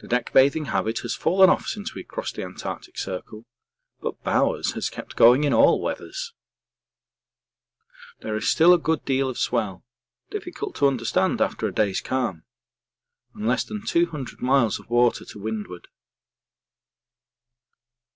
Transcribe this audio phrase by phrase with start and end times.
[0.00, 3.46] The deck bathing habit has fallen off since we crossed the Antarctic circle,
[4.00, 6.32] but Bowers has kept going in all weathers.
[8.22, 9.84] There is still a good deal of swell
[10.32, 12.42] difficult to understand after a day's calm
[13.36, 15.86] and less than 200 miles of water to wind ward.